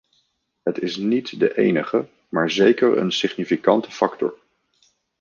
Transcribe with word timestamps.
Het 0.63 0.79
is 0.79 0.95
niet 0.97 1.39
de 1.39 1.57
enige, 1.57 2.07
maar 2.29 2.51
zeker 2.51 2.97
een 2.97 3.11
significante 3.11 3.91
factor. 3.91 4.39